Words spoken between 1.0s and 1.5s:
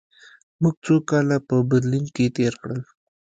کاله